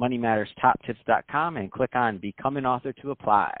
[0.00, 3.52] moneymatterstoptips.com, and click on Become an Author to apply.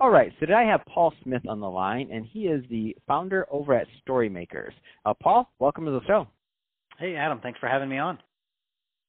[0.00, 2.96] All right, so today I have Paul Smith on the line, and he is the
[3.06, 4.72] founder over at Storymakers.
[5.04, 6.26] Uh, Paul, welcome to the show.
[6.98, 8.18] Hey, Adam, thanks for having me on.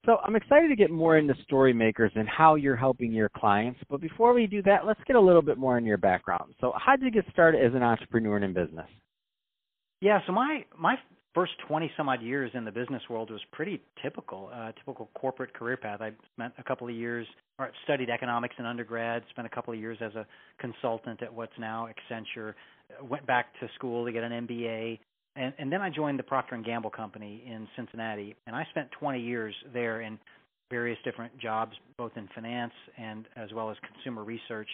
[0.06, 3.80] So I'm excited to get more into Storymakers and how you're helping your clients.
[3.90, 6.54] But before we do that, let's get a little bit more in your background.
[6.62, 8.88] So how did you get started as an entrepreneur and in business?
[10.02, 10.96] Yeah, so my my
[11.36, 15.54] first 20 some odd years in the business world was pretty typical, uh, typical corporate
[15.54, 16.02] career path.
[16.02, 17.28] I spent a couple of years,
[17.60, 20.26] or studied economics in undergrad, spent a couple of years as a
[20.60, 22.54] consultant at what's now Accenture,
[23.04, 24.98] went back to school to get an MBA,
[25.36, 28.90] and, and then I joined the Procter and Gamble company in Cincinnati, and I spent
[28.92, 30.18] 20 years there in
[30.72, 34.70] various different jobs, both in finance and as well as consumer research.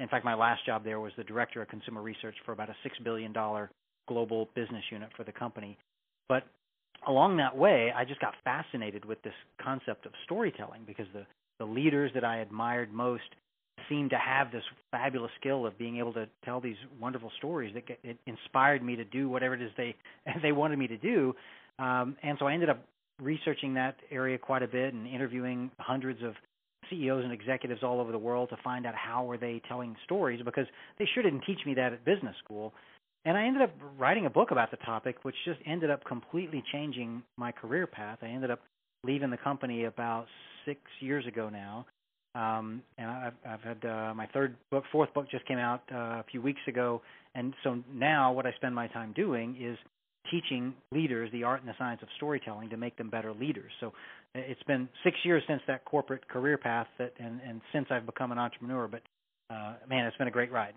[0.00, 2.76] In fact, my last job there was the director of consumer research for about a
[2.82, 3.70] six billion dollar
[4.08, 5.76] global business unit for the company.
[6.28, 6.44] But
[7.06, 11.26] along that way, I just got fascinated with this concept of storytelling because the
[11.60, 13.22] the leaders that I admired most
[13.88, 17.86] seemed to have this fabulous skill of being able to tell these wonderful stories that
[17.86, 19.94] get, it inspired me to do whatever it is they
[20.42, 21.34] they wanted me to do.
[21.78, 22.84] Um, and so I ended up
[23.20, 26.34] researching that area quite a bit and interviewing hundreds of
[26.90, 30.40] CEOs and executives all over the world to find out how were they telling stories
[30.44, 30.66] because
[30.98, 32.74] they sure didn't teach me that at business school.
[33.24, 36.62] And I ended up writing a book about the topic, which just ended up completely
[36.72, 38.18] changing my career path.
[38.22, 38.60] I ended up
[39.02, 40.26] leaving the company about
[40.66, 41.86] six years ago now.
[42.34, 45.96] Um, and I've, I've had uh, my third book, fourth book just came out uh,
[45.96, 47.00] a few weeks ago.
[47.34, 49.78] And so now what I spend my time doing is
[50.30, 53.70] teaching leaders the art and the science of storytelling to make them better leaders.
[53.80, 53.92] So
[54.34, 58.32] it's been six years since that corporate career path that, and, and since I've become
[58.32, 58.88] an entrepreneur.
[58.88, 59.02] But
[59.50, 60.74] uh, man, it's been a great ride.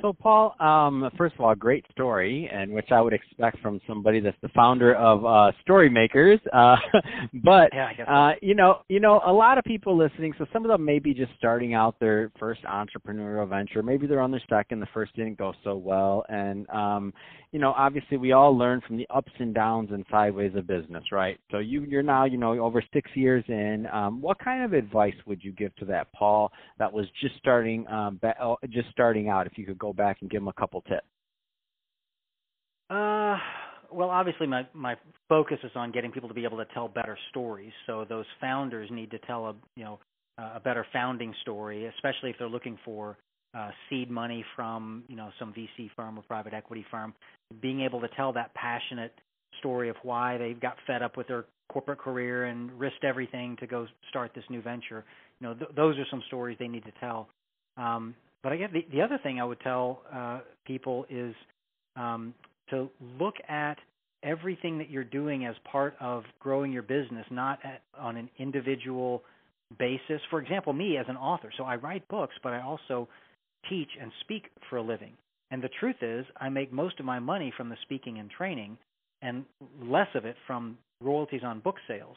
[0.00, 4.20] So, Paul, um, first of all, great story, and which I would expect from somebody
[4.20, 6.40] that's the founder of uh, Storymakers.
[6.52, 6.76] Uh,
[7.44, 10.32] but yeah, uh, you know, you know, a lot of people listening.
[10.38, 13.82] So some of them may be just starting out their first entrepreneurial venture.
[13.82, 14.80] Maybe they're on their second.
[14.80, 17.12] The first didn't go so well, and um,
[17.52, 21.04] you know, obviously, we all learn from the ups and downs and sideways of business,
[21.12, 21.38] right?
[21.50, 23.86] So you, you're now, you know, over six years in.
[23.92, 27.86] Um, what kind of advice would you give to that Paul that was just starting,
[27.88, 28.18] um,
[28.70, 29.46] just starting out?
[29.46, 31.06] If you could go back and give them a couple tips.
[32.88, 33.36] Uh,
[33.90, 34.94] well, obviously, my my
[35.28, 37.72] focus is on getting people to be able to tell better stories.
[37.86, 39.98] So those founders need to tell a you know
[40.38, 43.18] a better founding story, especially if they're looking for
[43.54, 47.12] uh, seed money from you know some VC firm or private equity firm.
[47.60, 49.14] Being able to tell that passionate
[49.58, 53.66] story of why they've got fed up with their corporate career and risked everything to
[53.66, 55.04] go start this new venture.
[55.40, 57.28] You know, th- those are some stories they need to tell.
[57.76, 61.34] Um, but I guess the, the other thing I would tell uh, people is
[61.96, 62.34] um,
[62.70, 62.88] to
[63.18, 63.78] look at
[64.22, 69.22] everything that you're doing as part of growing your business, not at, on an individual
[69.78, 70.20] basis.
[70.30, 73.08] For example, me as an author, so I write books, but I also
[73.68, 75.12] teach and speak for a living.
[75.50, 78.78] And the truth is, I make most of my money from the speaking and training,
[79.20, 79.44] and
[79.82, 82.16] less of it from royalties on book sales.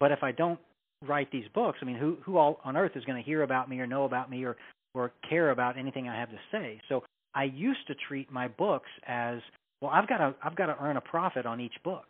[0.00, 0.58] But if I don't
[1.06, 3.68] write these books, I mean, who who all on earth is going to hear about
[3.68, 4.56] me or know about me or
[4.94, 6.80] or care about anything I have to say.
[6.88, 7.02] So
[7.34, 9.38] I used to treat my books as
[9.80, 9.90] well.
[9.92, 12.04] I've got to I've got to earn a profit on each book,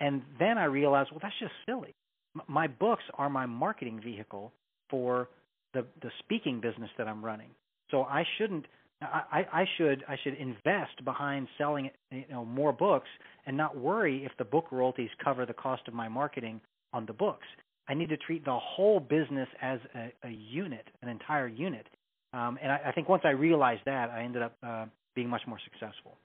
[0.00, 1.94] and then I realized, well, that's just silly.
[2.36, 4.52] M- my books are my marketing vehicle
[4.90, 5.28] for
[5.72, 7.50] the the speaking business that I'm running.
[7.90, 8.66] So I shouldn't.
[9.02, 13.08] I, I should I should invest behind selling you know more books
[13.46, 16.60] and not worry if the book royalties cover the cost of my marketing
[16.92, 17.46] on the books.
[17.86, 21.86] I need to treat the whole business as a, a unit, an entire unit.
[22.34, 25.42] Um, and I, I think once I realized that, I ended up uh, being much
[25.46, 26.18] more successful.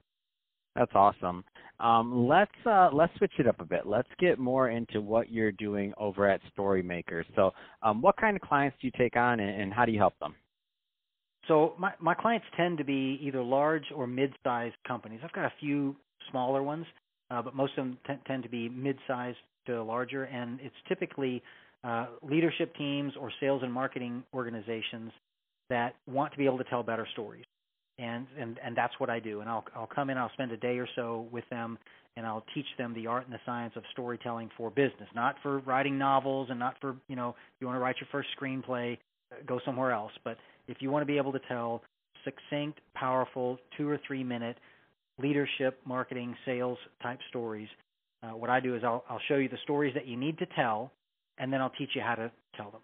[0.75, 1.44] That's awesome.
[1.79, 3.85] Um, let's uh, let's switch it up a bit.
[3.85, 7.25] Let's get more into what you're doing over at Storymakers.
[7.35, 7.51] So,
[7.83, 10.17] um, what kind of clients do you take on, and, and how do you help
[10.19, 10.35] them?
[11.47, 15.19] So my my clients tend to be either large or mid-sized companies.
[15.23, 15.95] I've got a few
[16.29, 16.85] smaller ones,
[17.31, 21.41] uh, but most of them t- tend to be mid-sized to larger, and it's typically
[21.83, 25.11] uh, leadership teams or sales and marketing organizations
[25.69, 27.45] that want to be able to tell better stories.
[27.98, 29.42] And, and and that's what I do.
[29.42, 30.18] And I'll I'll come in.
[30.18, 31.77] I'll spend a day or so with them,
[32.16, 35.60] and I'll teach them the art and the science of storytelling for business, not for
[35.60, 38.98] writing novels, and not for you know you want to write your first screenplay,
[39.45, 40.13] go somewhere else.
[40.24, 40.38] But
[40.69, 41.81] If you want to be able to tell
[42.24, 44.57] succinct, powerful, two or three minute
[45.18, 47.68] leadership, marketing, sales type stories,
[48.24, 50.45] uh, what I do is I'll, I'll show you the stories that you need to
[50.56, 50.92] tell,
[51.38, 52.81] and then I'll teach you how to tell them.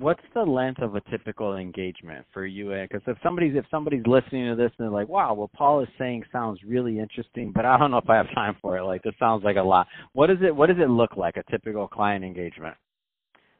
[0.00, 2.70] What's the length of a typical engagement for you?
[2.70, 5.88] Because if somebody's if somebody's listening to this and they're like, "Wow, what Paul is
[5.98, 8.84] saying sounds really interesting," but I don't know if I have time for it.
[8.84, 9.86] Like this sounds like a lot.
[10.14, 12.76] What does it What does it look like a typical client engagement?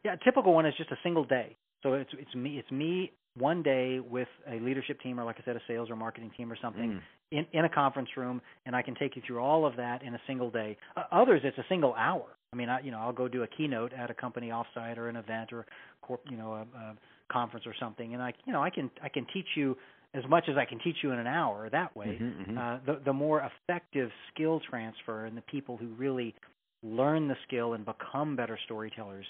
[0.02, 1.56] Yeah, a typical one is just a single day.
[1.82, 5.44] So it's it's me it's me one day with a leadership team or like I
[5.44, 7.00] said a sales or marketing team or something mm.
[7.30, 10.14] in in a conference room and I can take you through all of that in
[10.14, 10.76] a single day.
[10.96, 12.24] Uh, others it's a single hour.
[12.52, 15.08] I mean, I you know, I'll go do a keynote at a company offsite or
[15.08, 15.66] an event or
[16.02, 16.96] corp, you know, a, a
[17.32, 19.76] conference or something and I you know, I can I can teach you
[20.12, 22.18] as much as I can teach you in an hour that way.
[22.20, 22.58] Mm-hmm, mm-hmm.
[22.58, 26.34] Uh, the the more effective skill transfer and the people who really
[26.82, 29.26] learn the skill and become better storytellers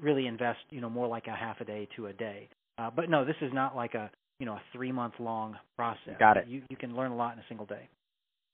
[0.00, 2.48] really invest, you know, more like a half a day to a day.
[2.80, 6.14] Uh, but no, this is not like a you know a three month long process.
[6.18, 6.46] Got it.
[6.48, 7.88] You you can learn a lot in a single day.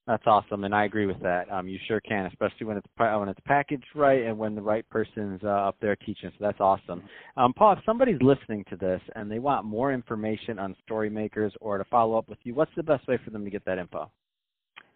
[0.07, 1.51] That's awesome, and I agree with that.
[1.51, 4.89] Um, you sure can, especially when it's when it's packaged right and when the right
[4.89, 6.31] person's uh, up there teaching.
[6.31, 7.03] So that's awesome.
[7.37, 11.79] Um, Paul, if somebody's listening to this and they want more information on Storymakers or
[11.79, 14.09] to follow up with you, what's the best way for them to get that info?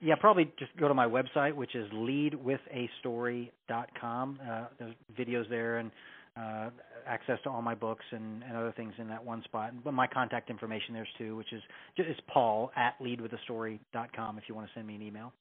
[0.00, 4.40] Yeah, probably just go to my website, which is leadwithastory.com.
[4.48, 5.90] Uh, there's videos there and
[6.40, 6.70] uh,
[7.06, 9.72] access to all my books and, and other things in that one spot.
[9.84, 11.62] But my contact information there's too, which is
[11.98, 15.32] is Paul at leadwithastory.com if you want to send me an email.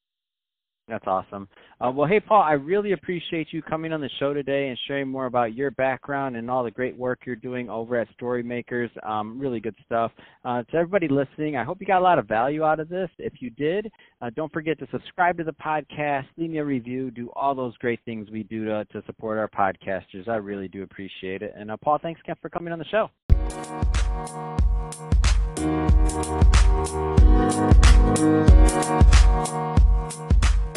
[0.90, 1.48] That's awesome.
[1.80, 5.08] Uh, well, hey, Paul, I really appreciate you coming on the show today and sharing
[5.08, 8.90] more about your background and all the great work you're doing over at Storymakers.
[9.08, 10.12] Um, really good stuff.
[10.44, 13.10] Uh, to everybody listening, I hope you got a lot of value out of this.
[13.20, 13.90] If you did,
[14.22, 17.78] uh, don't forget to subscribe to the podcast, leave me a review, do all those
[17.78, 20.28] great things we do to, to support our podcasters.
[20.28, 21.54] I really do appreciate it.
[21.56, 23.10] And uh, Paul, thanks again for coming on the show.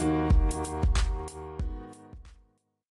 [0.02, 0.91] Música